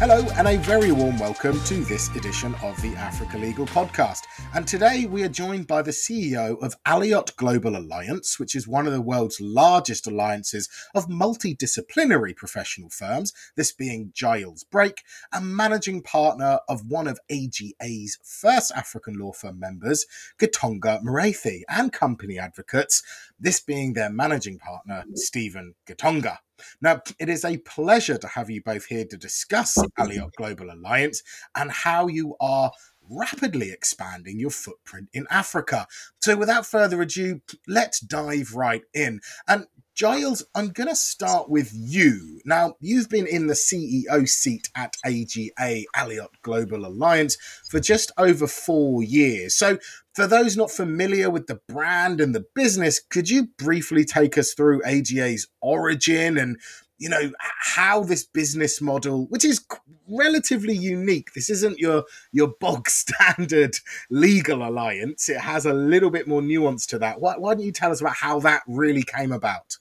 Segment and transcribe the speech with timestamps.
[0.00, 4.20] Hello, and a very warm welcome to this edition of the Africa Legal Podcast.
[4.54, 8.86] And today we are joined by the CEO of Alliot Global Alliance, which is one
[8.86, 16.02] of the world's largest alliances of multidisciplinary professional firms, this being Giles Brake, and managing
[16.02, 20.06] partner of one of AGA's first African law firm members,
[20.38, 23.02] Gitonga Muriithi, and company advocates,
[23.38, 26.38] this being their managing partner, Stephen Gitonga.
[26.80, 31.22] Now, it is a pleasure to have you both here to discuss Alliot Global Alliance
[31.54, 32.72] and how you are
[33.10, 35.86] rapidly expanding your footprint in Africa.
[36.20, 39.20] So, without further ado, let's dive right in.
[39.46, 39.66] And
[39.98, 42.40] Giles, I'm going to start with you.
[42.44, 47.36] Now, you've been in the CEO seat at AGA, Alliot Global Alliance,
[47.68, 49.56] for just over four years.
[49.56, 49.78] So,
[50.14, 54.54] for those not familiar with the brand and the business, could you briefly take us
[54.54, 56.58] through AGA's origin and
[56.98, 57.30] you know
[57.60, 59.64] how this business model which is
[60.08, 63.76] relatively unique this isn't your your bog standard
[64.10, 67.72] legal alliance it has a little bit more nuance to that why, why don't you
[67.72, 69.78] tell us about how that really came about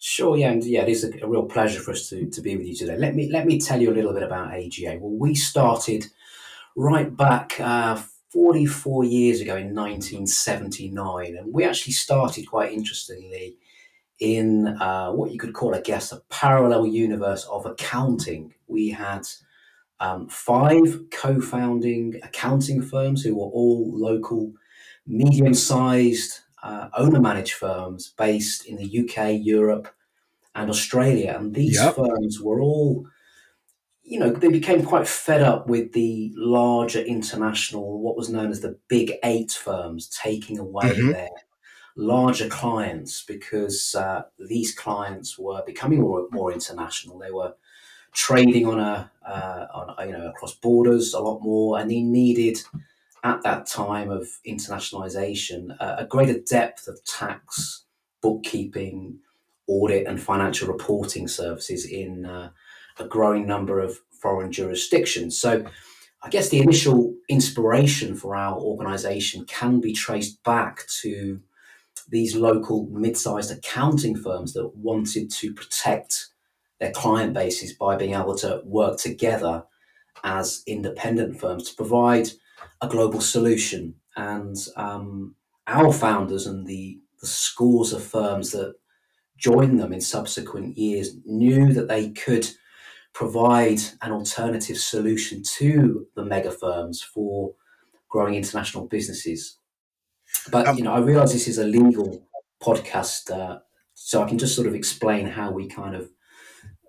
[0.00, 2.56] Sure, yeah, and yeah, it is a, a, real pleasure for us to, to be
[2.56, 2.96] with you today.
[2.96, 4.98] Let me let me tell you a little bit about AGA.
[5.00, 6.06] Well, we started
[6.76, 8.00] right back uh,
[8.32, 13.56] 44 years ago in 1979, and we actually started quite interestingly
[14.20, 18.54] in uh, what you could call, I guess, a parallel universe of accounting.
[18.66, 19.26] We had
[20.00, 24.52] um, five co-founding accounting firms who were all local,
[25.06, 29.88] medium-sized uh, owner managed firms based in the UK, Europe,
[30.54, 31.36] and Australia.
[31.38, 31.94] And these yep.
[31.94, 33.06] firms were all,
[34.02, 38.60] you know, they became quite fed up with the larger international, what was known as
[38.60, 41.12] the big eight firms, taking away mm-hmm.
[41.12, 41.28] their
[41.98, 47.18] larger clients because uh, these clients were becoming more, more international.
[47.18, 47.54] They were
[48.12, 52.62] trading on a, uh, on, you know, across borders a lot more, and they needed
[53.24, 57.84] at that time of internationalization, uh, a greater depth of tax,
[58.22, 59.18] bookkeeping,
[59.66, 62.50] audit, and financial reporting services in uh,
[62.98, 65.36] a growing number of foreign jurisdictions.
[65.36, 65.66] So,
[66.22, 71.40] I guess the initial inspiration for our organization can be traced back to
[72.08, 76.28] these local mid sized accounting firms that wanted to protect
[76.80, 79.64] their client bases by being able to work together
[80.24, 82.28] as independent firms to provide
[82.80, 83.94] a global solution.
[84.16, 85.34] And um,
[85.66, 88.74] our founders and the, the scores of firms that
[89.36, 92.48] joined them in subsequent years knew that they could
[93.12, 97.52] provide an alternative solution to the mega firms for
[98.08, 99.57] growing international businesses.
[100.50, 102.26] But um, you know, I realize this is a legal
[102.62, 103.60] podcast, uh,
[103.94, 106.10] so I can just sort of explain how we kind of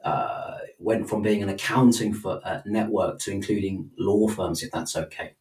[0.04, 4.96] uh, went from being an accounting for, uh, network to including law firms, if that's
[4.96, 5.36] okay.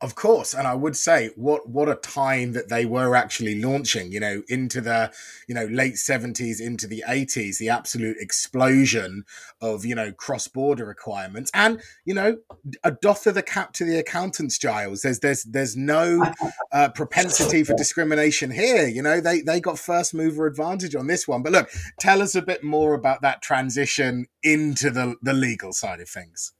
[0.00, 4.12] Of course, and I would say what what a time that they were actually launching,
[4.12, 5.12] you know, into the
[5.48, 9.24] you know late seventies into the eighties, the absolute explosion
[9.60, 12.36] of you know cross border requirements, and you know,
[12.84, 15.02] a doff of the cap to the accountants, Giles.
[15.02, 16.24] There's there's there's no
[16.72, 18.86] uh, propensity for discrimination here.
[18.86, 21.42] You know, they they got first mover advantage on this one.
[21.42, 25.98] But look, tell us a bit more about that transition into the the legal side
[25.98, 26.52] of things.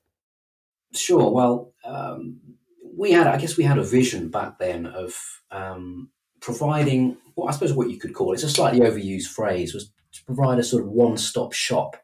[0.92, 1.30] Sure.
[1.30, 1.72] Well.
[1.84, 2.57] Um
[2.98, 5.14] we had, I guess, we had a vision back then of
[5.52, 6.10] um,
[6.40, 9.90] providing what well, I suppose what you could call it's a slightly overused phrase was
[10.12, 11.96] to provide a sort of one-stop shop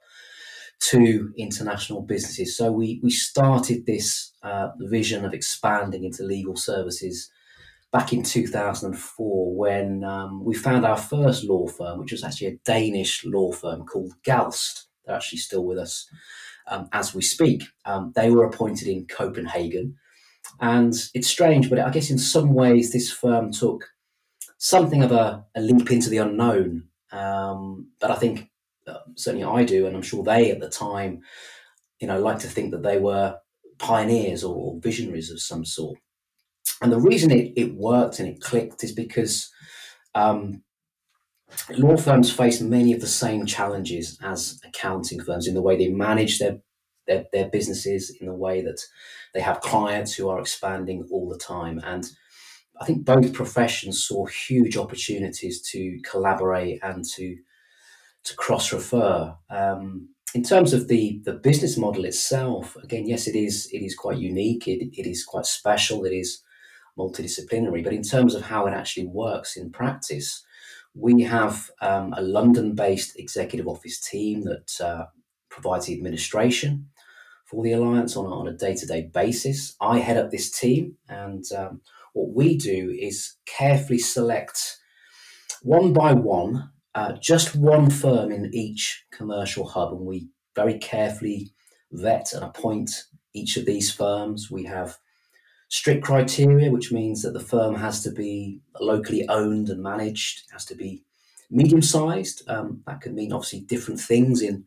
[0.91, 2.57] to international businesses.
[2.57, 7.31] So we we started this uh, vision of expanding into legal services
[7.91, 12.59] back in 2004 when um, we found our first law firm, which was actually a
[12.65, 14.87] Danish law firm called Galst.
[15.05, 16.09] They're actually still with us
[16.69, 17.65] um, as we speak.
[17.85, 19.97] Um, they were appointed in Copenhagen.
[20.61, 23.89] And it's strange, but I guess in some ways this firm took
[24.59, 26.85] something of a, a leap into the unknown.
[27.13, 28.51] Um, but I think
[28.87, 31.21] uh, certainly I do, and I'm sure they at the time,
[32.01, 33.37] you know, like to think that they were
[33.79, 35.99] pioneers or visionaries of some sort.
[36.81, 39.51] And the reason it, it worked and it clicked is because
[40.15, 40.63] um,
[41.77, 45.89] law firms face many of the same challenges as accounting firms in the way they
[45.89, 46.59] manage their
[47.07, 48.81] their, their businesses in the way that
[49.33, 51.81] they have clients who are expanding all the time.
[51.85, 52.05] And
[52.81, 57.37] I think both professions saw huge opportunities to collaborate and to
[58.25, 59.37] to cross refer.
[59.51, 63.95] Um, in terms of the the business model itself, again, yes, it is it is
[63.95, 64.67] quite unique.
[64.67, 66.05] It, it is quite special.
[66.05, 66.43] It is
[66.99, 67.85] multidisciplinary.
[67.85, 70.45] But in terms of how it actually works in practice,
[70.95, 75.07] we have um, a London-based executive office team that uh,
[75.49, 76.89] provides the administration
[77.55, 79.77] for the Alliance on a, on a day-to-day basis.
[79.81, 81.81] I head up this team, and um,
[82.13, 84.79] what we do is carefully select
[85.63, 91.53] one by one, uh, just one firm in each commercial hub, and we very carefully
[91.93, 92.91] vet and appoint
[93.35, 94.51] each of these firms.
[94.51, 94.99] We have
[95.69, 100.65] strict criteria, which means that the firm has to be locally owned and managed, has
[100.67, 101.05] to be
[101.51, 102.43] medium sized.
[102.49, 104.65] Um, that could mean obviously different things in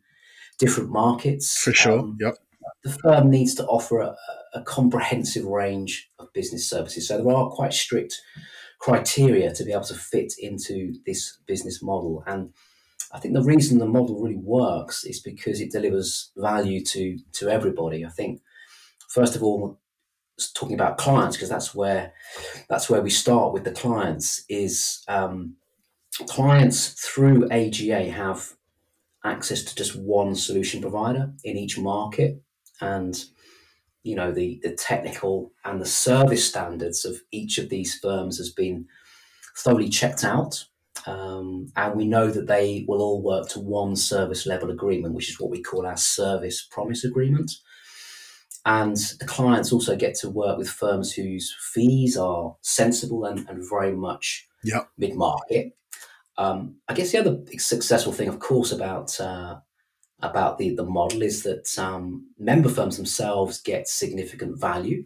[0.58, 1.56] different markets.
[1.58, 2.00] For sure.
[2.00, 2.36] Um, yep.
[2.84, 4.16] The firm needs to offer a,
[4.54, 7.08] a, comprehensive range of business services.
[7.08, 8.20] So there are quite strict
[8.78, 12.22] criteria to be able to fit into this business model.
[12.26, 12.54] And
[13.12, 17.48] I think the reason the model really works is because it delivers value to to
[17.48, 18.04] everybody.
[18.04, 18.40] I think
[19.08, 19.78] first of all,
[20.54, 22.12] talking about clients because that's where
[22.68, 25.56] that's where we start with the clients is um,
[26.28, 28.52] clients through AGA have
[29.24, 32.40] access to just one solution provider in each market
[32.80, 33.24] and
[34.02, 38.50] you know the the technical and the service standards of each of these firms has
[38.50, 38.86] been
[39.56, 40.64] thoroughly checked out.
[41.06, 45.30] Um, and we know that they will all work to one service level agreement which
[45.30, 47.52] is what we call our service promise agreement.
[48.66, 53.64] And the clients also get to work with firms whose fees are sensible and, and
[53.70, 54.90] very much yep.
[54.98, 55.78] mid market
[56.38, 59.58] um, I guess the other successful thing, of course, about uh,
[60.20, 65.04] about the the model is that um, member firms themselves get significant value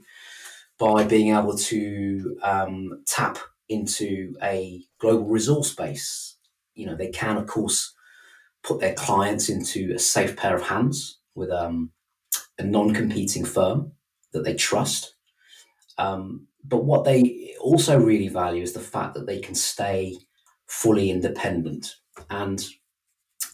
[0.78, 3.38] by being able to um, tap
[3.68, 6.36] into a global resource base.
[6.74, 7.94] You know, they can, of course,
[8.62, 11.90] put their clients into a safe pair of hands with um,
[12.58, 13.92] a non-competing firm
[14.32, 15.14] that they trust.
[15.98, 20.16] Um, but what they also really value is the fact that they can stay
[20.66, 21.96] fully independent.
[22.30, 22.64] And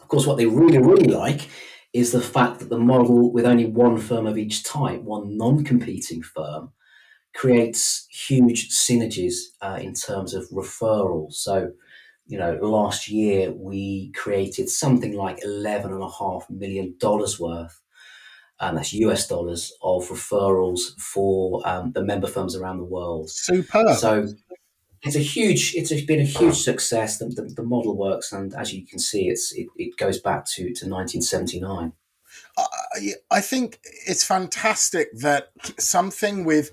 [0.08, 1.50] of course, what they really, really like
[1.93, 5.62] is the fact that the model with only one firm of each type, one non
[5.64, 6.72] competing firm,
[7.34, 11.34] creates huge synergies uh, in terms of referrals.
[11.34, 11.72] So,
[12.26, 16.96] you know, last year we created something like $11.5 million
[17.38, 17.78] worth,
[18.61, 23.28] and that's US dollars, of referrals for um, the member firms around the world.
[23.28, 23.93] Super.
[23.93, 24.26] So,
[25.03, 27.19] it's a huge it's been a huge success.
[27.19, 30.45] The, the, the, model works and as you can see it's it, it goes back
[30.47, 31.93] to, to 1979
[33.31, 36.71] I think it's fantastic that something with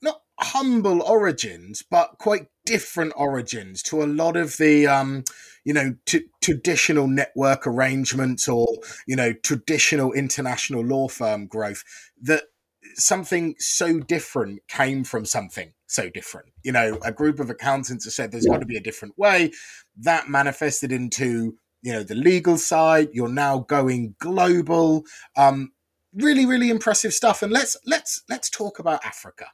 [0.00, 5.24] not humble origins, but quite different origins to a lot of the, um,
[5.64, 8.66] you know, t- traditional network arrangements or,
[9.06, 11.84] you know, traditional international law firm growth,
[12.22, 12.44] that
[12.94, 16.48] something so different came from something so different.
[16.62, 18.52] You know, a group of accountants have said there's yeah.
[18.52, 19.52] got to be a different way.
[19.96, 23.08] That manifested into you know the legal side.
[23.12, 25.04] You're now going global.
[25.36, 25.72] Um,
[26.14, 29.46] really really impressive stuff and let's let's let's talk about africa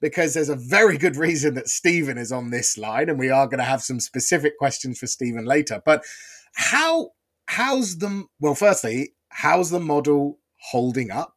[0.00, 3.48] because there's a very good reason that stephen is on this line and we are
[3.48, 6.04] going to have some specific questions for stephen later but
[6.54, 7.10] how
[7.46, 10.38] how's the well firstly how's the model
[10.70, 11.33] holding up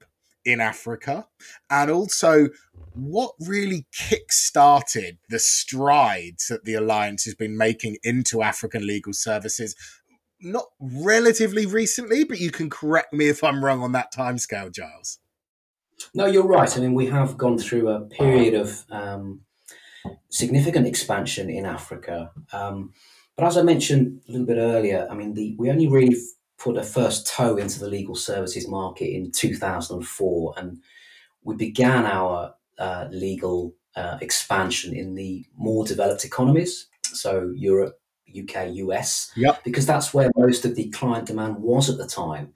[0.47, 1.27] in Africa,
[1.69, 2.47] and also
[2.93, 9.75] what really kick-started the strides that the alliance has been making into African legal services.
[10.39, 15.19] Not relatively recently, but you can correct me if I'm wrong on that timescale, Giles.
[16.13, 16.77] No, you're right.
[16.77, 19.41] I mean, we have gone through a period of um,
[20.29, 22.31] significant expansion in Africa.
[22.53, 22.93] Um,
[23.35, 26.15] but as I mentioned a little bit earlier, I mean, the, we only really
[26.57, 30.79] put a first toe into the legal services market in 2004, and
[31.43, 37.99] we began our uh, legal uh, expansion in the more developed economies, so Europe,
[38.29, 39.63] UK, US, yep.
[39.63, 42.53] because that's where most of the client demand was at the time,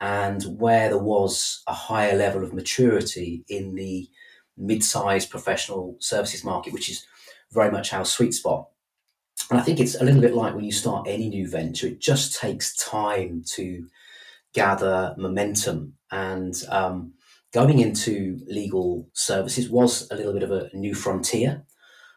[0.00, 4.08] and where there was a higher level of maturity in the
[4.56, 7.06] mid-sized professional services market, which is
[7.52, 8.68] very much our sweet spot.
[9.50, 12.00] And I think it's a little bit like when you start any new venture, it
[12.00, 13.86] just takes time to
[14.52, 15.94] gather momentum.
[16.10, 17.14] And um,
[17.52, 21.64] going into legal services was a little bit of a new frontier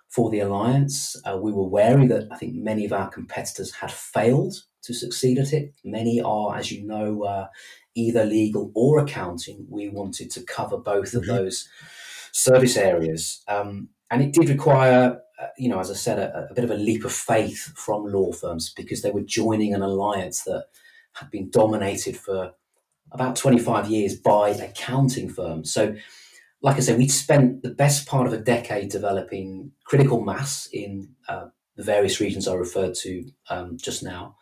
[0.09, 1.15] for the alliance.
[1.25, 5.37] Uh, we were wary that I think many of our competitors had failed to succeed
[5.37, 5.73] at it.
[5.83, 7.47] Many are, as you know, uh,
[7.95, 9.65] either legal or accounting.
[9.69, 11.17] We wanted to cover both mm-hmm.
[11.17, 11.67] of those
[12.31, 13.41] service areas.
[13.47, 16.69] Um, and it did require uh, you know, as I said, a, a, bit of
[16.69, 20.65] a leap of faith from law firms because they were joining an alliance that
[21.13, 22.53] had been dominated for
[23.11, 25.73] about 25 years by accounting firms.
[25.73, 25.95] So,
[26.61, 31.09] like I said, we'd spent the best part of a decade developing critical mass in
[31.27, 34.37] uh, the various regions I referred to um, just now.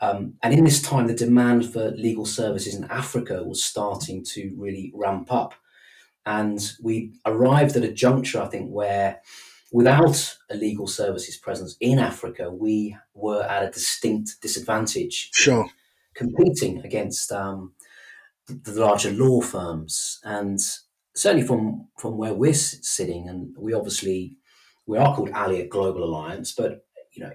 [0.00, 4.54] Um, and in this time, the demand for legal services in Africa was starting to
[4.56, 5.54] really ramp up.
[6.26, 9.20] And we arrived at a juncture, I think, where
[9.72, 15.30] without a legal services presence in Africa, we were at a distinct disadvantage.
[15.32, 15.68] Sure.
[16.14, 17.72] Competing against um,
[18.46, 20.20] the larger law firms.
[20.24, 20.58] And
[21.14, 24.36] certainly from, from where we're sitting, and we obviously,
[24.86, 27.32] we are called Alliot Global Alliance, but you know,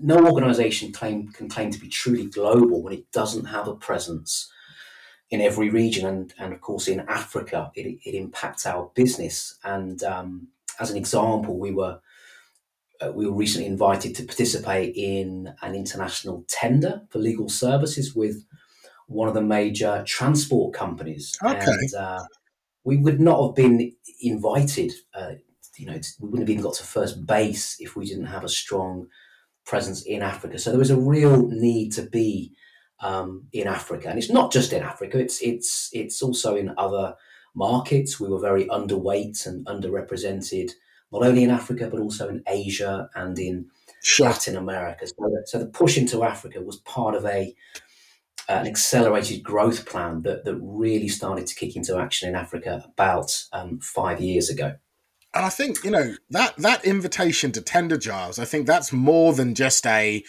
[0.00, 4.50] no organization claim, can claim to be truly global when it doesn't have a presence
[5.30, 6.06] in every region.
[6.06, 9.58] And, and of course, in Africa, it, it impacts our business.
[9.64, 10.48] And um,
[10.80, 12.00] as an example, we were
[13.00, 18.44] uh, we were recently invited to participate in an international tender for legal services with
[19.06, 21.36] one of the major transport companies.
[21.44, 21.64] Okay.
[21.64, 22.24] And uh,
[22.84, 24.92] we would not have been invited.
[25.14, 25.34] Uh,
[25.76, 28.48] you know, we wouldn't have even got to first base if we didn't have a
[28.48, 29.06] strong
[29.64, 30.58] presence in Africa.
[30.58, 32.52] So there was a real need to be
[33.00, 35.18] um, in Africa, and it's not just in Africa.
[35.18, 37.14] It's it's it's also in other
[37.54, 38.20] markets.
[38.20, 40.72] We were very underweight and underrepresented,
[41.12, 43.66] not only in Africa but also in Asia and in
[44.02, 44.26] sure.
[44.26, 45.06] Latin America.
[45.06, 45.14] So,
[45.44, 47.54] so the push into Africa was part of a
[48.48, 53.44] an accelerated growth plan that that really started to kick into action in Africa about
[53.52, 54.74] um, five years ago.
[55.34, 58.38] And I think you know that that invitation to tender Giles.
[58.38, 60.24] I think that's more than just a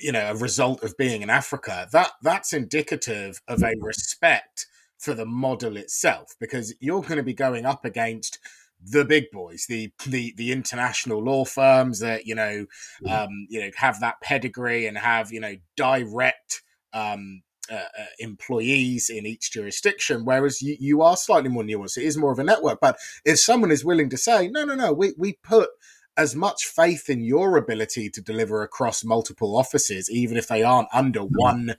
[0.00, 1.88] you know a result of being in Africa.
[1.92, 4.66] That that's indicative of a respect
[4.98, 8.38] for the model itself because you're going to be going up against
[8.86, 12.66] the big boys, the the the international law firms that you know
[13.08, 16.62] um, you know have that pedigree and have you know direct
[16.92, 21.96] um, uh, uh, employees in each jurisdiction, whereas you, you are slightly more nuanced.
[21.96, 22.78] It is more of a network.
[22.80, 25.70] But if someone is willing to say, no, no, no, we, we put
[26.16, 30.88] as much faith in your ability to deliver across multiple offices, even if they aren't
[30.92, 31.36] under mm-hmm.
[31.36, 31.76] one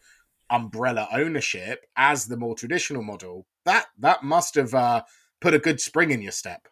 [0.50, 5.04] umbrella ownership as the more traditional model, that that must have uh,
[5.42, 6.68] put a good spring in your step.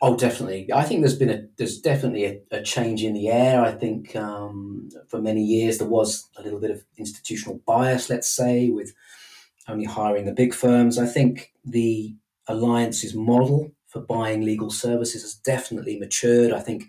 [0.00, 0.70] Oh, definitely.
[0.72, 3.62] I think there's been a there's definitely a, a change in the air.
[3.62, 8.28] I think um, for many years there was a little bit of institutional bias, let's
[8.28, 8.94] say, with
[9.68, 10.98] only hiring the big firms.
[10.98, 12.16] I think the
[12.48, 16.52] alliances model for buying legal services has definitely matured.
[16.52, 16.84] I think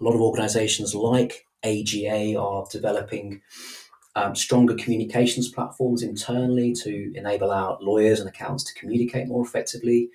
[0.00, 3.42] a lot of organisations like AGA are developing
[4.14, 10.08] um, stronger communications platforms internally to enable our lawyers and accountants to communicate more effectively.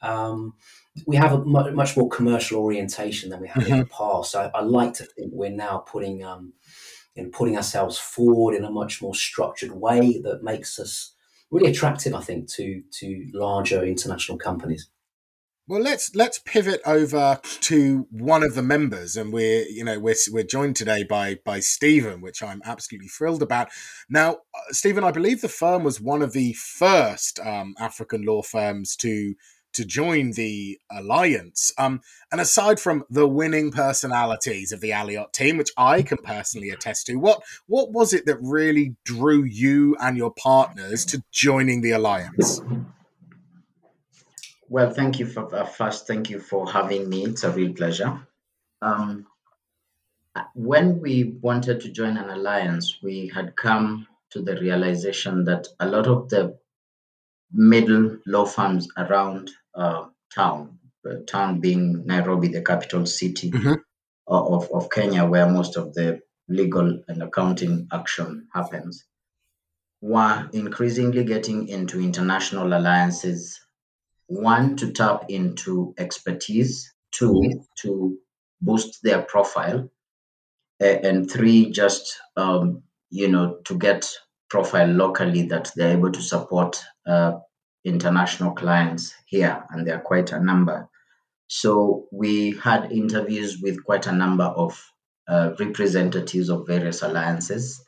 [0.00, 0.54] Um,
[1.06, 3.72] we have a much more commercial orientation than we had mm-hmm.
[3.72, 4.34] in the past.
[4.34, 6.52] I, I, like to think we're now putting um,
[7.14, 11.14] in putting ourselves forward in a much more structured way that makes us
[11.50, 12.14] really attractive.
[12.14, 14.88] I think to to larger international companies.
[15.72, 20.16] Well, let's let's pivot over to one of the members, and we're you know we're
[20.30, 23.70] we're joined today by by Stephen, which I'm absolutely thrilled about.
[24.10, 28.42] Now, uh, Stephen, I believe the firm was one of the first um, African law
[28.42, 29.34] firms to
[29.72, 31.72] to join the alliance.
[31.78, 36.68] Um, and aside from the winning personalities of the Alliot team, which I can personally
[36.68, 41.80] attest to, what what was it that really drew you and your partners to joining
[41.80, 42.60] the alliance?
[44.72, 46.06] Well, thank you for uh, first.
[46.06, 47.26] Thank you for having me.
[47.26, 48.26] It's a real pleasure.
[48.80, 49.26] Um,
[50.54, 55.86] when we wanted to join an alliance, we had come to the realization that a
[55.86, 56.58] lot of the
[57.52, 63.74] middle law firms around uh, town, uh, town being Nairobi, the capital city mm-hmm.
[64.26, 69.04] of, of Kenya, where most of the legal and accounting action happens,
[70.00, 73.60] were increasingly getting into international alliances.
[74.26, 77.58] One, to tap into expertise, 2 mm-hmm.
[77.82, 78.18] to
[78.60, 79.90] boost their profile,
[80.80, 84.10] and three, just um, you know, to get
[84.48, 87.32] profile locally that they're able to support uh,
[87.84, 90.88] international clients here, and there are quite a number.
[91.48, 94.82] So we had interviews with quite a number of
[95.28, 97.84] uh, representatives of various alliances.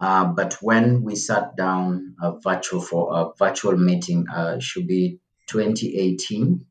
[0.00, 5.20] Uh, but when we sat down a virtual for a virtual meeting, uh, should be
[5.46, 6.64] 2018,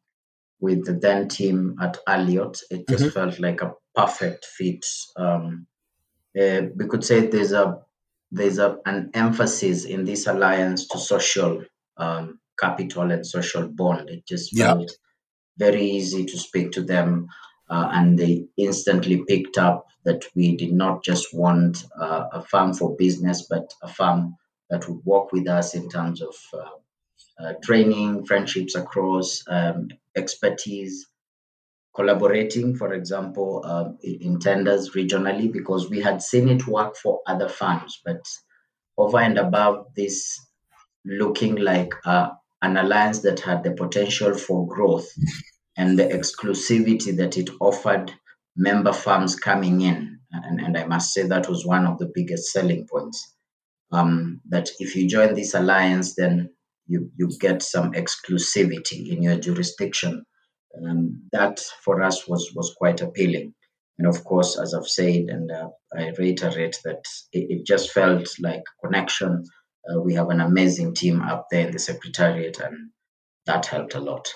[0.59, 3.13] with the then team at Alliot, it just mm-hmm.
[3.13, 4.85] felt like a perfect fit.
[5.15, 5.67] Um,
[6.39, 7.79] uh, we could say there's a
[8.31, 11.63] there's a, an emphasis in this alliance to social
[11.97, 14.09] um, capital and social bond.
[14.09, 14.95] It just felt yeah.
[15.57, 17.27] very easy to speak to them.
[17.69, 22.73] Uh, and they instantly picked up that we did not just want uh, a firm
[22.73, 24.35] for business, but a firm
[24.69, 26.35] that would work with us in terms of
[27.39, 31.05] uh, training, friendships across, um, expertise.
[31.95, 37.49] collaborating, for example, uh, in tenders regionally, because we had seen it work for other
[37.49, 38.01] firms.
[38.05, 38.21] But
[38.97, 40.39] over and above this,
[41.05, 42.29] looking like uh,
[42.61, 45.07] an alliance that had the potential for growth
[45.77, 48.11] and the exclusivity that it offered
[48.57, 50.19] member firms coming in.
[50.31, 53.33] And, and I must say that was one of the biggest selling points.
[53.91, 56.49] Um, that if you join this alliance, then
[56.87, 60.23] you, you get some exclusivity in your jurisdiction.
[60.83, 63.53] Um, that for us was, was quite appealing.
[63.97, 68.27] And of course, as I've said, and uh, I reiterate that it, it, just felt
[68.41, 69.43] like connection.
[69.89, 72.89] Uh, we have an amazing team up there in the secretariat, and
[73.45, 74.27] that helped a lot.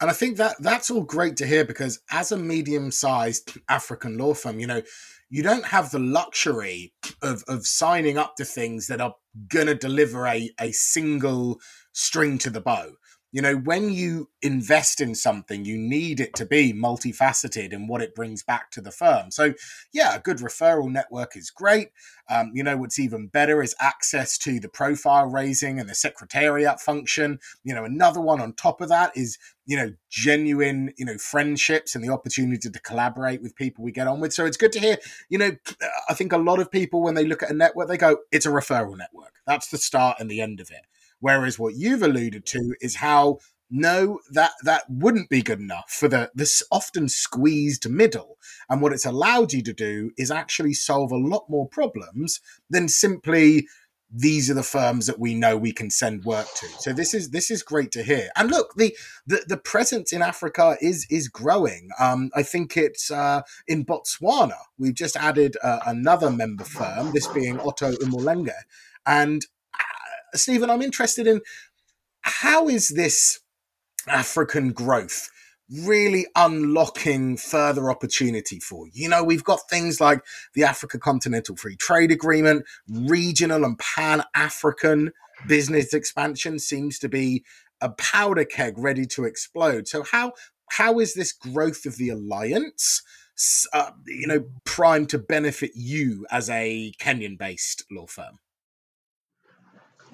[0.00, 4.34] And I think that that's all great to hear because as a medium-sized African law
[4.34, 4.82] firm, you know,
[5.30, 9.14] you don't have the luxury of of signing up to things that are
[9.48, 11.60] going to deliver a a single
[11.92, 12.92] string to the bow
[13.34, 18.00] you know when you invest in something you need it to be multifaceted in what
[18.00, 19.32] it brings back to the firm.
[19.32, 19.54] So
[19.92, 21.88] yeah a good referral network is great.
[22.30, 26.80] Um, you know what's even better is access to the profile raising and the secretariat
[26.80, 27.40] function.
[27.64, 29.36] You know another one on top of that is
[29.66, 34.06] you know genuine you know friendships and the opportunity to collaborate with people we get
[34.06, 34.32] on with.
[34.32, 34.96] So it's good to hear
[35.28, 35.50] you know
[36.08, 38.46] i think a lot of people when they look at a network they go it's
[38.46, 39.32] a referral network.
[39.44, 40.86] That's the start and the end of it
[41.24, 43.38] Whereas what you've alluded to is how
[43.70, 48.36] no, that that wouldn't be good enough for the this often squeezed middle.
[48.68, 52.88] And what it's allowed you to do is actually solve a lot more problems than
[52.88, 53.66] simply
[54.10, 56.66] these are the firms that we know we can send work to.
[56.78, 58.28] So this is this is great to hear.
[58.36, 58.94] And look, the
[59.26, 61.88] the, the presence in Africa is is growing.
[61.98, 64.58] Um, I think it's uh, in Botswana.
[64.78, 68.52] We've just added uh, another member firm, this being Otto Umulenge,
[69.06, 69.46] and
[70.34, 71.40] Stephen, I'm interested in
[72.22, 73.40] how is this
[74.08, 75.30] African growth
[75.82, 79.08] really unlocking further opportunity for you.
[79.08, 80.22] Know, we've got things like
[80.54, 85.12] the Africa Continental Free Trade Agreement, regional and pan African
[85.48, 87.44] business expansion seems to be
[87.80, 89.88] a powder keg ready to explode.
[89.88, 90.32] So how
[90.70, 93.02] how is this growth of the alliance
[93.72, 98.38] uh, you know primed to benefit you as a Kenyan based law firm?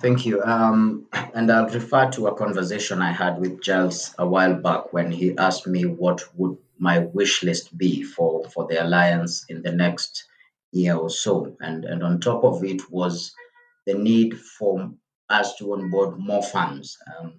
[0.01, 0.43] Thank you.
[0.43, 5.13] Um, and I'll refer to a conversation I had with Giles a while back when
[5.13, 9.73] he asked me what would my wish list be for, for the alliance in the
[9.73, 10.25] next
[10.73, 11.55] year or so.
[11.61, 13.35] And, and on top of it was
[13.87, 14.91] the need for
[15.29, 16.97] us to onboard more funds.
[17.19, 17.35] Um,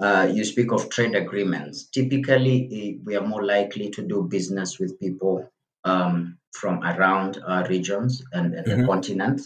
[0.00, 1.86] uh, you speak of trade agreements.
[1.86, 5.50] Typically, we are more likely to do business with people
[5.84, 8.80] um, from around our regions and, and mm-hmm.
[8.82, 9.40] the continent.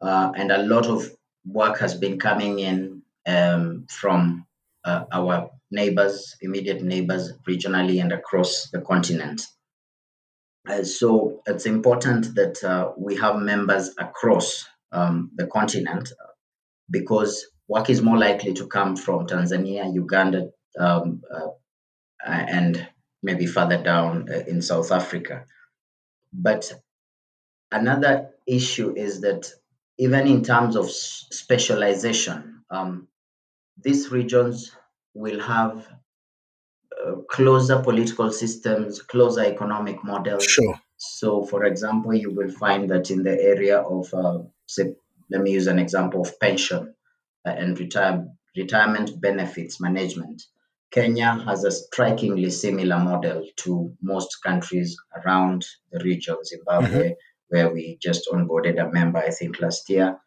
[0.00, 1.10] Uh, and a lot of
[1.48, 4.46] work has been coming in um, from
[4.84, 9.46] uh, our neighbors, immediate neighbors, regionally and across the continent.
[10.68, 16.12] Uh, so it's important that uh, we have members across um, the continent
[16.90, 21.48] because work is more likely to come from Tanzania, Uganda, um, uh,
[22.26, 22.86] and
[23.22, 25.44] maybe further down uh, in South Africa.
[26.32, 26.72] But
[27.70, 29.50] another issue is that
[29.98, 33.08] even in terms of specialization, um,
[33.82, 34.72] these regions
[35.14, 35.86] will have
[37.04, 40.44] uh, closer political systems, closer economic models.
[40.44, 40.80] Sure.
[40.96, 44.94] So, for example, you will find that in the area of, uh, say,
[45.30, 46.94] let me use an example of pension
[47.46, 50.42] uh, and retire, retirement benefits management.
[50.90, 57.12] Kenya has a strikingly similar model to most countries around the region, Zimbabwe, mm-hmm
[57.48, 60.18] where we just onboarded a member, I think, last year.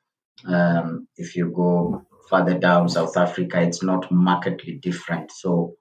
[0.45, 5.31] Um, if you go further down, South Africa, it's not markedly different.
[5.31, 5.75] So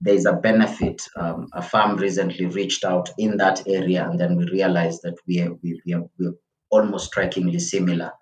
[0.00, 1.02] there's a benefit.
[1.16, 5.40] Um, a firm recently reached out in that area, and then we realized that we
[5.40, 6.34] are, we, we are, we're
[6.70, 8.12] almost strikingly similar.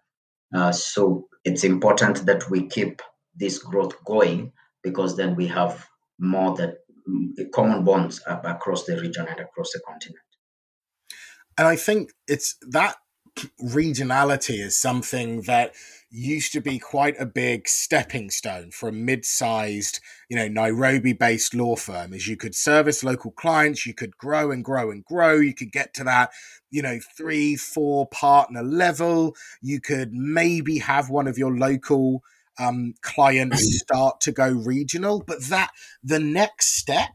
[0.54, 3.02] Uh, so it's important that we keep
[3.37, 5.87] this growth going because then we have
[6.18, 6.76] more that
[7.08, 10.18] mm, common bonds across the region and across the continent.
[11.57, 12.97] And I think it's that
[13.61, 15.75] regionality is something that
[16.11, 21.75] used to be quite a big stepping stone for a mid-sized, you know, Nairobi-based law
[21.75, 22.12] firm.
[22.12, 25.73] Is you could service local clients, you could grow and grow and grow, you could
[25.73, 26.31] get to that,
[26.71, 29.35] you know, three, four partner level.
[29.61, 32.23] You could maybe have one of your local
[32.59, 35.71] um, clients start to go regional, but that
[36.03, 37.11] the next step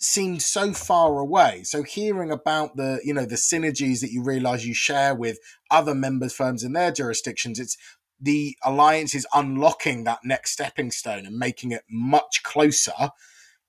[0.00, 1.62] seemed so far away.
[1.64, 5.38] So hearing about the, you know, the synergies that you realize you share with
[5.70, 7.76] other members firms in their jurisdictions, it's
[8.20, 13.10] the alliance is unlocking that next stepping stone and making it much closer.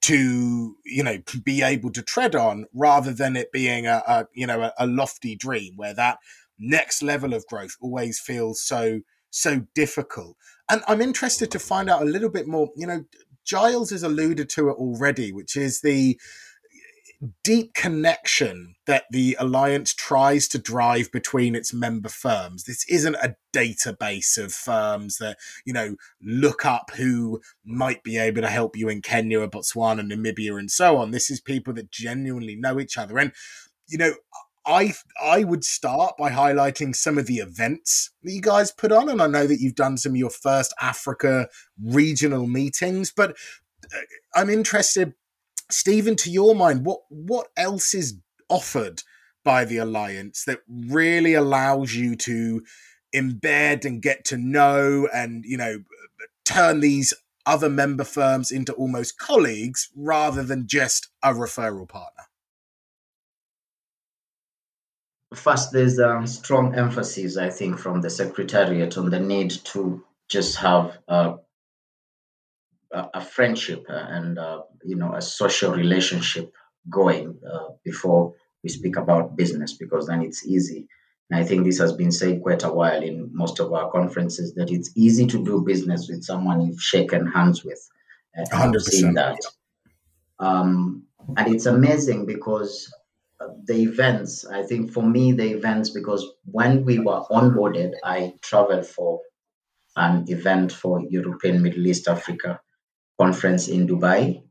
[0.01, 4.47] to you know be able to tread on rather than it being a, a you
[4.47, 6.17] know a, a, lofty dream where that
[6.57, 10.35] next level of growth always feels so so difficult
[10.69, 13.05] and i'm interested to find out a little bit more you know
[13.45, 16.17] giles has alluded to it already which is the
[17.43, 22.63] deep connection that the alliance tries to drive between its member firms.
[22.63, 28.41] This isn't a database of firms that, you know, look up who might be able
[28.41, 31.11] to help you in Kenya or Botswana, Namibia, and so on.
[31.11, 33.19] This is people that genuinely know each other.
[33.19, 33.31] And,
[33.87, 34.13] you know,
[34.65, 39.09] I I would start by highlighting some of the events that you guys put on,
[39.09, 41.47] and I know that you've done some of your first Africa
[41.83, 43.31] regional meetings, but
[43.93, 43.99] uh,
[44.35, 45.13] I'm interested
[45.71, 48.17] Stephen, to your mind, what what else is
[48.49, 49.01] offered
[49.43, 52.61] by the alliance that really allows you to
[53.15, 55.79] embed and get to know and you know
[56.45, 57.13] turn these
[57.45, 62.23] other member firms into almost colleagues rather than just a referral partner?
[65.33, 70.57] First, there's a strong emphasis, I think, from the Secretariat on the need to just
[70.57, 71.35] have a
[72.91, 76.51] a, friendship and uh, you know a social relationship
[76.89, 80.87] going uh, before we speak about business because then it's easy.
[81.29, 84.53] And i think this has been said quite a while in most of our conferences
[84.55, 87.79] that it's easy to do business with someone you've shaken hands with.
[88.33, 89.37] And 100% seen that.
[90.39, 91.03] Um,
[91.37, 92.91] and it's amazing because
[93.65, 98.85] the events i think for me the events because when we were onboarded i traveled
[98.85, 99.19] for
[99.95, 102.59] an event for european middle east africa
[103.21, 104.41] conference in Dubai.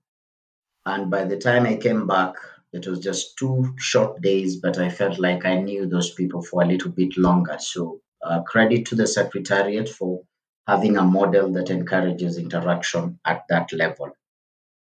[0.86, 2.34] And by the time I came back,
[2.72, 6.62] it was just two short days, but I felt like I knew those people for
[6.62, 7.56] a little bit longer.
[7.58, 10.22] So, uh, credit to the Secretariat for
[10.68, 14.10] having a model that encourages interaction at that level.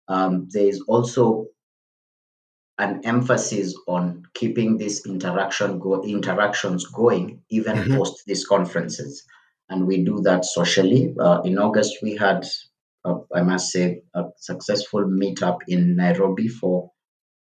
[0.08, 1.46] Um, there is also
[2.78, 7.96] an emphasis on keeping this interaction go- interactions going even mm-hmm.
[7.96, 9.24] post these conferences
[9.70, 12.46] and we do that socially uh, in august we had
[13.34, 16.92] I must say, a successful meetup in Nairobi for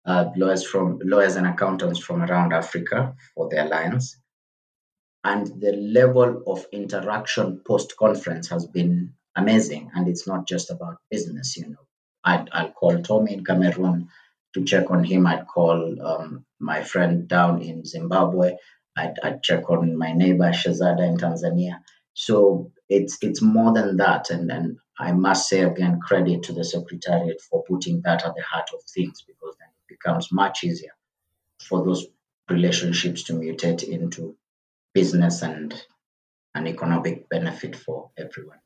[0.05, 4.17] uh, lawyers from lawyers and accountants from around Africa for the alliance.
[5.25, 9.91] And the level of interaction post conference has been amazing.
[9.95, 11.87] And it's not just about business, you know.
[12.25, 14.09] I'd, I'll call Tommy in Cameroon
[14.55, 15.27] to check on him.
[15.27, 18.57] I'd call um, my friend down in Zimbabwe.
[18.97, 21.81] I'd, I'd check on my neighbor Shazada in Tanzania.
[22.15, 26.65] So it's it's more than that, and and I must say again credit to the
[26.65, 30.95] secretariat for putting that at the heart of things because then it becomes much easier
[31.63, 32.07] for those
[32.51, 34.37] relationships to mutate into
[34.95, 35.81] business and
[36.55, 38.59] an economic benefit for everyone.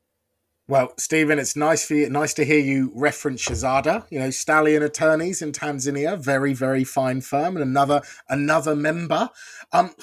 [0.67, 4.05] Well, Stephen, it's nice for you, nice to hear you reference Shazada.
[4.09, 9.29] You know, Stallion Attorneys in Tanzania, very very fine firm, and another another member.
[9.73, 9.93] Um,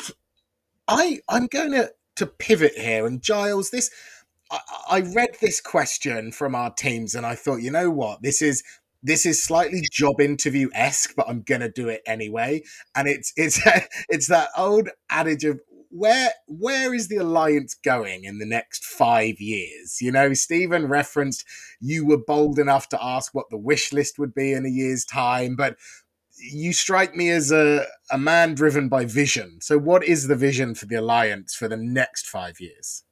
[0.87, 3.91] I I'm going to to pivot here, and Giles, this
[4.91, 8.63] I, read this question from our teams and I thought, you know what, this is
[9.03, 12.63] this is slightly job interview esque, but I'm gonna do it anyway.
[12.95, 13.61] And it's it's
[14.09, 19.41] it's that old adage of where where is the alliance going in the next five
[19.41, 20.01] years?
[20.01, 21.45] You know, Stephen referenced
[21.81, 25.05] you were bold enough to ask what the wish list would be in a year's
[25.05, 25.77] time, but
[26.39, 29.59] you strike me as a, a man driven by vision.
[29.61, 33.05] So what is the vision for the alliance for the next five years?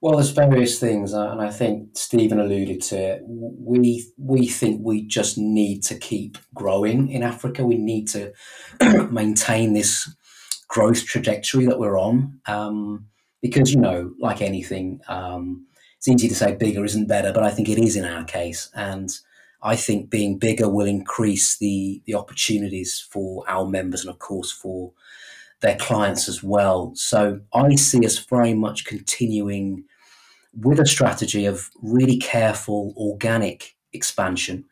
[0.00, 3.22] Well, there's various things, uh, and I think Stephen alluded to it.
[3.26, 7.64] We we think we just need to keep growing in Africa.
[7.64, 8.32] We need to
[9.10, 10.14] maintain this
[10.68, 13.06] growth trajectory that we're on, um,
[13.42, 17.50] because you know, like anything, um, it's easy to say bigger isn't better, but I
[17.50, 19.10] think it is in our case, and
[19.62, 24.50] I think being bigger will increase the the opportunities for our members, and of course
[24.50, 24.92] for
[25.60, 26.92] their clients as well.
[26.94, 29.84] So I see us very much continuing
[30.58, 34.64] with a strategy of really careful organic expansion.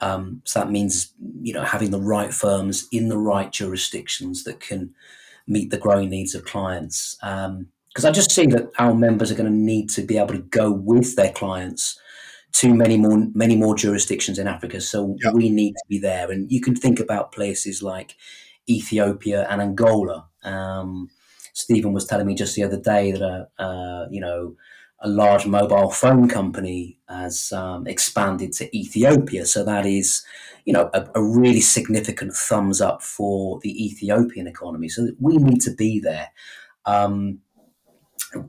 [0.00, 4.60] Um, so that means you know having the right firms in the right jurisdictions that
[4.60, 4.94] can
[5.48, 7.16] meet the growing needs of clients.
[7.20, 10.34] Because um, I just see that our members are going to need to be able
[10.34, 11.98] to go with their clients
[12.52, 14.80] to many more many more jurisdictions in Africa.
[14.80, 18.16] So we need to be there, and you can think about places like
[18.68, 20.28] Ethiopia and Angola.
[20.42, 21.10] Um,
[21.52, 24.54] Stephen was telling me just the other day that a, uh, you know
[25.00, 29.46] a large mobile phone company has um, expanded to Ethiopia.
[29.46, 30.24] So that is,
[30.64, 34.88] you know, a, a, really significant thumbs up for the Ethiopian economy.
[34.88, 36.30] So we need to be there.
[36.84, 37.40] Um,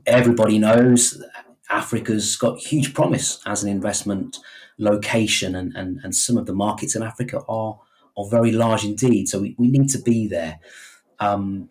[0.06, 1.22] everybody knows
[1.70, 4.38] Africa's got huge promise as an investment
[4.78, 7.78] location, and, and, and some of the markets in Africa are
[8.16, 9.28] are very large indeed.
[9.28, 10.58] So we, we need to be there.
[11.20, 11.68] Um,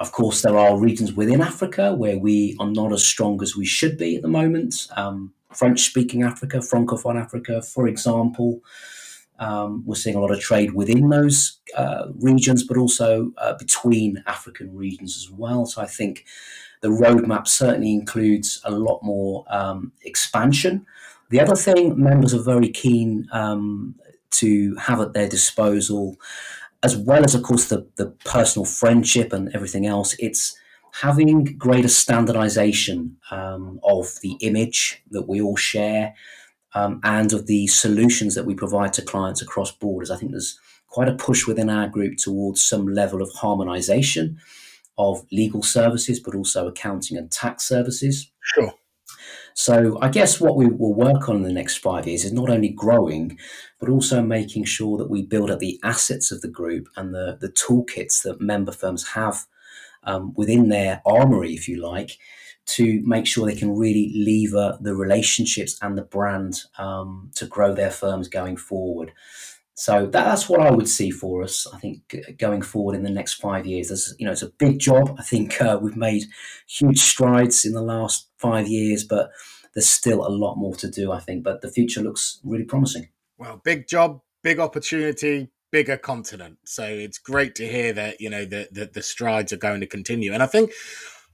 [0.00, 3.66] of course, there are regions within Africa where we are not as strong as we
[3.66, 4.88] should be at the moment.
[4.96, 8.60] Um, French speaking Africa, Francophone Africa, for example.
[9.38, 14.22] Um, we're seeing a lot of trade within those uh, regions, but also uh, between
[14.26, 15.66] African regions as well.
[15.66, 16.24] So I think
[16.80, 20.86] the roadmap certainly includes a lot more um, expansion.
[21.30, 23.94] The other thing members are very keen um,
[24.32, 26.16] to have at their disposal,
[26.82, 30.56] as well as, of course, the, the personal friendship and everything else, it's
[30.92, 36.14] having greater standardization um, of the image that we all share
[36.74, 40.10] um, and of the solutions that we provide to clients across borders.
[40.10, 44.38] I think there's quite a push within our group towards some level of harmonization
[44.98, 48.30] of legal services, but also accounting and tax services.
[48.42, 48.74] Sure.
[49.54, 52.50] So I guess what we will work on in the next five years is not
[52.50, 53.38] only growing,
[53.80, 57.38] but also making sure that we build up the assets of the group and the,
[57.40, 59.46] the toolkits that member firms have
[60.04, 62.18] um, within their armory, if you like,
[62.66, 67.74] to make sure they can really lever the relationships and the brand um, to grow
[67.74, 69.12] their firms going forward.
[69.74, 71.66] So that, that's what I would see for us.
[71.72, 74.78] I think going forward in the next five years, there's you know it's a big
[74.78, 75.16] job.
[75.18, 76.24] I think uh, we've made
[76.68, 79.30] huge strides in the last five years, but
[79.74, 81.12] there's still a lot more to do.
[81.12, 83.08] I think, but the future looks really promising.
[83.40, 86.58] Well, big job, big opportunity, bigger continent.
[86.66, 89.86] So it's great to hear that you know that the, the strides are going to
[89.86, 90.34] continue.
[90.34, 90.72] And I think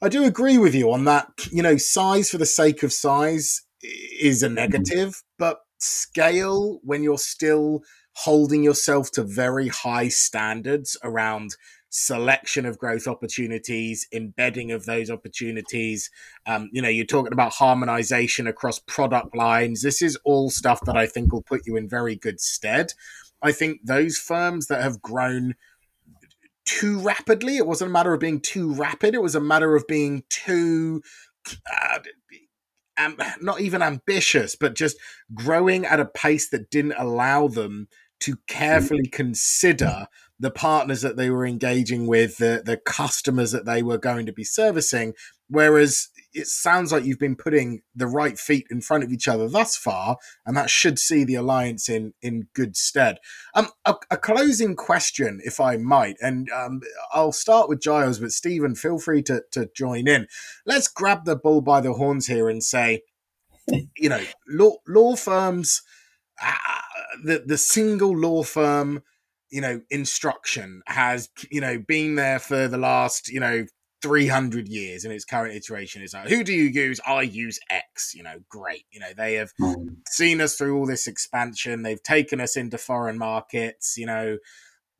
[0.00, 1.26] I do agree with you on that.
[1.50, 4.54] You know, size for the sake of size is a mm-hmm.
[4.54, 7.82] negative, but scale when you're still
[8.14, 11.56] holding yourself to very high standards around
[11.98, 16.10] selection of growth opportunities, embedding of those opportunities.
[16.44, 19.80] Um, you know, you're talking about harmonization across product lines.
[19.80, 22.92] This is all stuff that I think will put you in very good stead.
[23.40, 25.54] I think those firms that have grown
[26.66, 29.86] too rapidly, it wasn't a matter of being too rapid, it was a matter of
[29.86, 31.00] being too.
[31.48, 32.00] Uh,
[32.98, 34.98] um, not even ambitious, but just
[35.32, 37.88] growing at a pace that didn't allow them
[38.20, 40.06] to carefully consider
[40.38, 44.32] the partners that they were engaging with, the the customers that they were going to
[44.32, 45.14] be servicing.
[45.48, 49.48] Whereas it sounds like you've been putting the right feet in front of each other
[49.48, 53.18] thus far, and that should see the alliance in in good stead.
[53.54, 56.80] Um, a, a closing question, if I might, and um,
[57.12, 60.26] I'll start with Giles, but Stephen, feel free to to join in.
[60.66, 63.02] Let's grab the bull by the horns here and say,
[63.96, 65.82] you know, law law firms.
[66.42, 66.52] Uh,
[67.24, 69.02] the the single law firm
[69.50, 73.64] you know instruction has you know been there for the last you know
[74.02, 76.02] 300 years in its current iteration.
[76.02, 77.00] Is like who do you use?
[77.06, 78.84] I use x you know great.
[78.90, 79.96] You know they have mm.
[80.08, 81.82] seen us through all this expansion.
[81.82, 84.38] They've taken us into foreign markets you know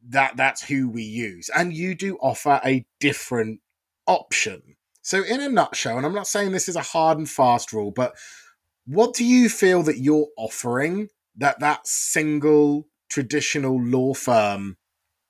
[0.09, 1.51] that that's who we use.
[1.55, 3.61] And you do offer a different
[4.07, 4.77] option.
[5.03, 7.93] So in a nutshell and i'm not saying this is a hard and fast rule
[7.93, 8.17] but
[8.87, 14.77] what do you feel that you're offering that that single traditional law firm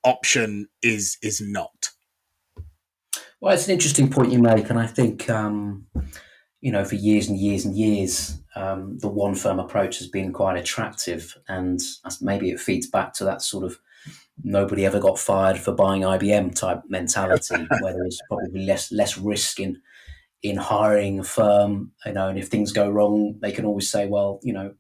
[0.05, 1.91] option is is not.
[3.41, 5.87] Well, it's an interesting point you make, and I think um,
[6.61, 10.33] you know for years and years and years, um, the one firm approach has been
[10.33, 11.81] quite attractive, and
[12.21, 13.79] maybe it feeds back to that sort of
[14.43, 19.61] nobody ever got fired for buying IBM type mentality, where there's probably less less risk
[19.61, 19.81] in
[20.43, 24.07] in hiring a firm, you know, and if things go wrong, they can always say,
[24.07, 24.75] well, you know,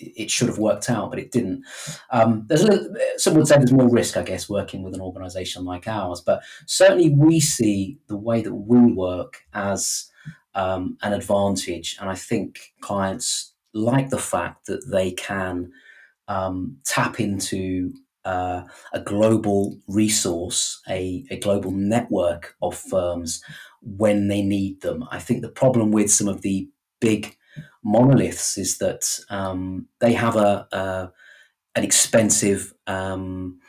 [0.00, 1.64] it should have worked out, but it didn't.
[2.10, 5.00] Um, there's a little, some would say there's more risk, I guess, working with an
[5.00, 6.20] organisation like ours.
[6.20, 10.10] But certainly, we see the way that we work as
[10.54, 15.70] um, an advantage, and I think clients like the fact that they can
[16.26, 17.92] um, tap into
[18.24, 23.42] uh, a global resource, a, a global network of firms
[23.82, 25.04] when they need them.
[25.10, 26.68] I think the problem with some of the
[27.00, 27.36] big
[27.82, 31.12] monoliths is that um, they have a, a
[31.74, 33.60] an expensive um,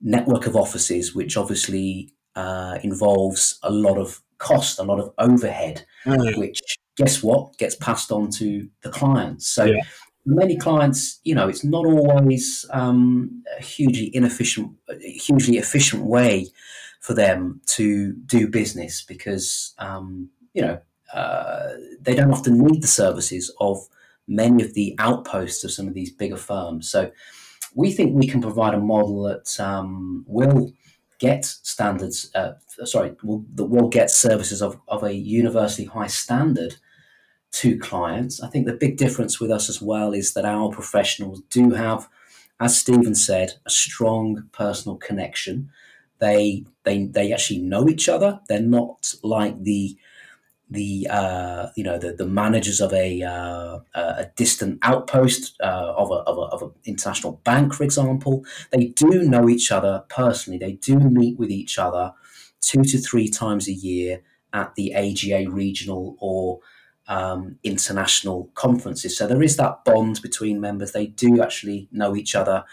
[0.00, 5.86] network of offices, which obviously uh, involves a lot of cost, a lot of overhead,
[6.04, 6.36] mm.
[6.36, 6.60] which
[6.96, 9.48] guess what gets passed on to the clients.
[9.48, 9.64] So.
[9.64, 9.80] Yeah.
[10.26, 16.46] Many clients, you know, it's not always um, a hugely inefficient, hugely efficient way
[17.02, 20.80] for them to do business because, um, you know,
[21.14, 23.78] uh, they don't often need the services of
[24.26, 26.90] many of the outposts of some of these bigger firms.
[26.90, 27.10] So
[27.74, 30.72] we think we can provide a model that um, will
[31.18, 32.52] get standards, uh,
[32.84, 36.76] sorry, will, that will get services of, of a universally high standard
[37.52, 38.42] to clients.
[38.42, 42.08] I think the big difference with us as well is that our professionals do have,
[42.58, 45.70] as Stephen said, a strong personal connection.
[46.18, 48.40] They they they actually know each other.
[48.48, 49.96] They're not like the
[50.70, 56.10] the uh, you know the, the managers of a uh, a distant outpost uh, of
[56.10, 60.58] a of, a, of an international bank, for example, they do know each other personally.
[60.58, 62.12] They do meet with each other
[62.60, 64.22] two to three times a year
[64.52, 66.60] at the AGA regional or
[67.06, 69.16] um, international conferences.
[69.16, 70.92] So there is that bond between members.
[70.92, 72.64] They do actually know each other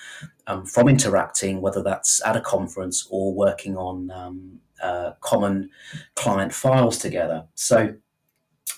[0.47, 5.69] um, from interacting, whether that's at a conference or working on um, uh, common
[6.15, 7.45] client files together.
[7.55, 7.95] So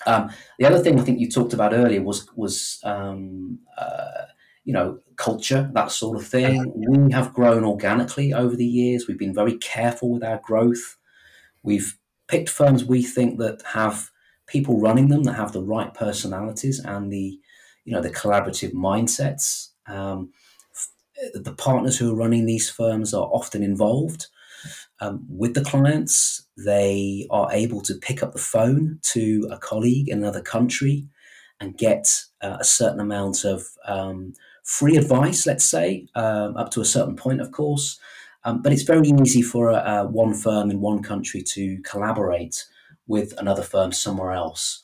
[0.05, 4.25] um, the other thing I think you talked about earlier was was um, uh,
[4.63, 6.71] you know culture, that sort of thing.
[6.75, 9.07] We have grown organically over the years.
[9.07, 10.97] We've been very careful with our growth.
[11.63, 14.09] We've picked firms we think that have
[14.47, 17.39] people running them that have the right personalities and the
[17.85, 19.69] you know the collaborative mindsets.
[19.87, 20.31] Um,
[21.33, 24.27] the partners who are running these firms are often involved
[24.99, 26.47] um, with the clients.
[26.57, 31.07] They are able to pick up the phone to a colleague in another country
[31.59, 32.07] and get
[32.41, 37.15] uh, a certain amount of um, free advice, let's say, um, up to a certain
[37.15, 37.99] point, of course.
[38.45, 42.65] Um, but it's very easy for a, a one firm in one country to collaborate
[43.07, 44.83] with another firm somewhere else.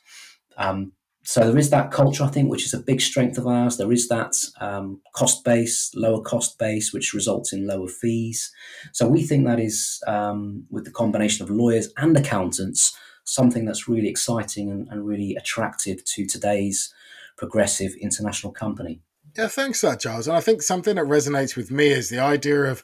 [0.58, 0.94] Um,
[1.30, 3.78] so there is that culture, I think, which is a big strength of ours.
[3.78, 8.52] There is that um, cost base, lower cost base, which results in lower fees.
[8.94, 13.88] So we think that is, um, with the combination of lawyers and accountants, something that's
[13.88, 16.92] really exciting and, and really attractive to today's
[17.38, 19.04] progressive international company.
[19.38, 20.28] Yeah, thanks, that Giles.
[20.28, 22.82] And I think something that resonates with me is the idea of,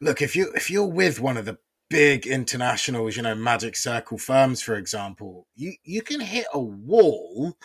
[0.00, 4.18] look, if you if you're with one of the big internationals, you know, magic circle
[4.18, 7.56] firms, for example, you, you can hit a wall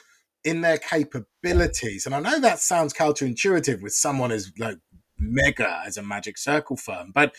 [0.43, 2.06] in their capabilities.
[2.06, 4.78] And I know that sounds counterintuitive with someone as like
[5.17, 7.36] mega as a magic circle firm, but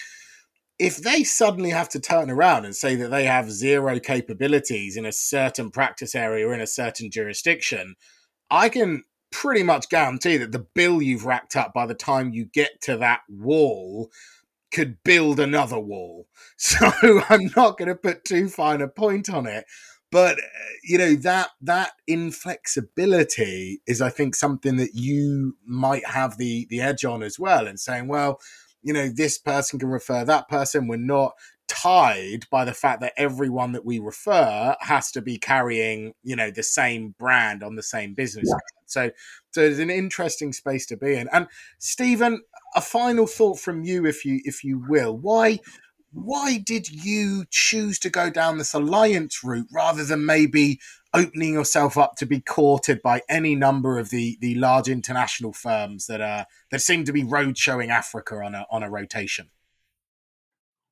[0.79, 5.05] if they suddenly have to turn around and say that they have zero capabilities in
[5.05, 7.97] a certain practice area or in a certain jurisdiction,
[8.51, 12.47] I can pretty much guarantee that the bill you've racked up by the time you
[12.47, 14.11] get to that wall
[14.73, 16.27] could build another wall.
[16.57, 16.93] So
[17.31, 19.65] I'm not going to put too fine a point on it.
[20.11, 20.43] But uh,
[20.83, 26.81] you know that that inflexibility is, I think, something that you might have the the
[26.81, 28.41] edge on as well, and saying, well,
[28.83, 30.89] you know, this person can refer that person.
[30.89, 31.35] We're not
[31.69, 36.51] tied by the fact that everyone that we refer has to be carrying, you know,
[36.51, 38.49] the same brand on the same business.
[38.49, 38.59] Yeah.
[38.87, 39.11] So,
[39.53, 41.29] so it's an interesting space to be in.
[41.33, 41.47] And
[41.79, 42.43] Stephen,
[42.75, 45.17] a final thought from you, if you if you will.
[45.17, 45.61] Why
[46.13, 50.81] why did you choose to go down this alliance route rather than maybe
[51.15, 56.07] opening yourself up to be courted by any number of the the large international firms
[56.07, 59.51] that are that seem to be road showing Africa on a on a rotation?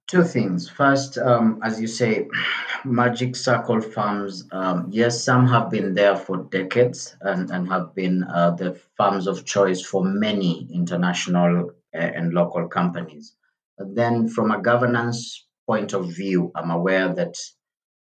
[0.07, 0.71] Two things.
[0.71, 2.29] First, um, as you say,
[2.85, 4.49] Magic Circle firms.
[4.53, 9.27] um, yes, some have been there for decades and, and have been uh, the firms
[9.27, 13.35] of choice for many international uh, and local companies.
[13.79, 17.35] Then, from a governance point of view, I'm aware that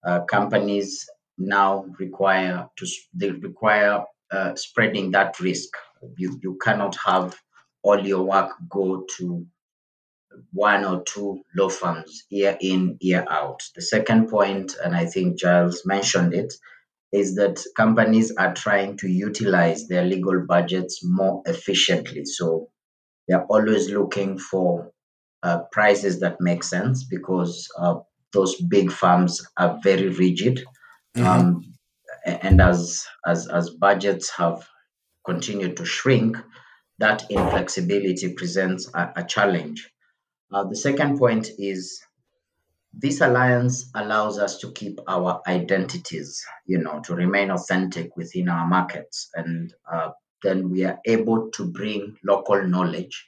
[0.06, 1.06] uh, companies
[1.38, 5.70] now require to they require uh, spreading that risk.
[6.18, 7.36] You, you cannot have
[7.82, 9.46] all your work go to
[10.52, 13.62] one or two law firms year in, year out.
[13.76, 16.54] The second point, and I think Giles mentioned it,
[17.12, 22.26] is that companies are trying to utilize their legal budgets more efficiently.
[22.26, 22.70] So
[23.28, 24.92] they're always looking for
[25.44, 28.00] uh, prices that make sense because uh,
[28.32, 30.66] those big firms are very rigid.
[31.16, 31.28] Mm-hmm.
[31.28, 31.74] Um,
[32.26, 34.66] and as, as, as budgets have
[35.26, 36.38] continued to shrink,
[37.00, 39.90] that inflexibility presents a, a challenge.
[40.52, 42.02] Uh, the second point is
[42.94, 48.68] this alliance allows us to keep our identities, you know, to remain authentic within our
[48.68, 49.30] markets.
[49.34, 50.12] And uh,
[50.44, 53.28] then we are able to bring local knowledge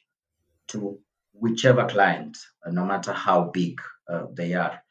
[0.69, 0.99] to
[1.39, 3.79] whichever client, uh, no matter how big
[4.09, 4.81] uh, they are.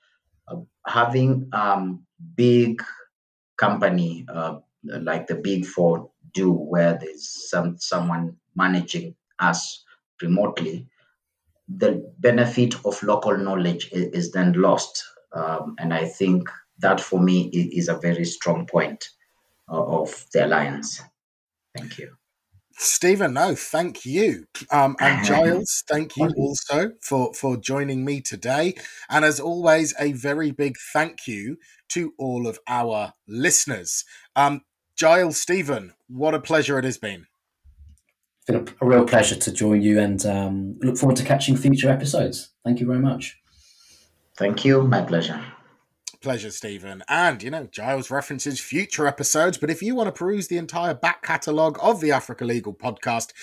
[0.49, 2.05] Uh, having um,
[2.36, 2.82] big
[3.57, 9.84] company uh, like the big four do, where there's some someone managing us
[10.20, 10.86] remotely,
[11.68, 15.03] the benefit of local knowledge is, is then lost.
[15.32, 19.09] Um, and I think that for me is a very strong point
[19.70, 21.01] uh, of the alliance.
[21.76, 22.16] Thank you.
[22.76, 24.46] Stephen, no, thank you.
[24.70, 28.74] Um, and Giles, thank you also for, for joining me today.
[29.08, 31.58] And as always, a very big thank you
[31.90, 34.04] to all of our listeners.
[34.36, 34.62] Um,
[34.96, 37.26] Giles, Stephen, what a pleasure it has been.
[38.36, 41.56] It's been a, a real pleasure to join you and um, look forward to catching
[41.56, 42.50] future episodes.
[42.64, 43.38] Thank you very much.
[44.36, 44.82] Thank you.
[44.82, 45.40] My pleasure.
[46.24, 47.02] Pleasure, Stephen.
[47.06, 50.94] And, you know, Giles references future episodes, but if you want to peruse the entire
[50.94, 53.34] back catalogue of the Africa Legal podcast,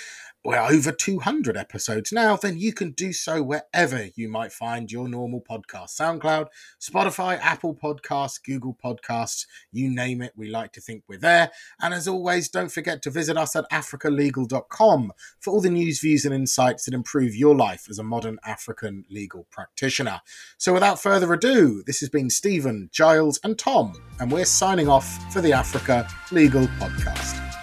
[0.43, 5.07] we're over 200 episodes now, then you can do so wherever you might find your
[5.07, 6.47] normal podcast SoundCloud,
[6.79, 10.33] Spotify, Apple Podcasts, Google Podcasts, you name it.
[10.35, 11.51] We like to think we're there.
[11.79, 16.25] And as always, don't forget to visit us at africalegal.com for all the news, views,
[16.25, 20.21] and insights that improve your life as a modern African legal practitioner.
[20.57, 25.07] So without further ado, this has been Stephen, Giles, and Tom, and we're signing off
[25.31, 27.60] for the Africa Legal Podcast.